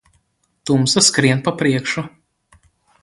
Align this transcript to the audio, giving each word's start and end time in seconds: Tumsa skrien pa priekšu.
Tumsa 0.69 1.03
skrien 1.09 1.45
pa 1.49 1.53
priekšu. 1.59 2.01